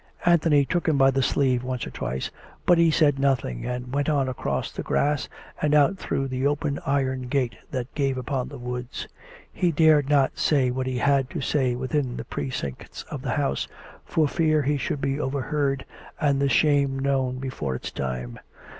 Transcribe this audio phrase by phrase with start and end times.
[0.25, 2.31] Anthony took him by the sleeve once or twice,
[2.65, 5.29] but he said nothing, and went on across the grass,
[5.61, 9.07] and out through the open iron gate that gave upon the woods.
[9.53, 13.67] He dared not say what he had to say within the precincts of the house,
[14.03, 15.85] for fear he should be overheard
[16.19, 18.39] and the shame known before its time.